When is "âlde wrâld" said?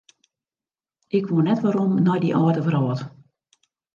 2.41-2.99